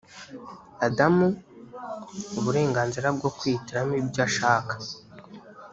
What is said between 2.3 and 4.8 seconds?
uburenganzira bwo kwihitiramo ibyo ashaka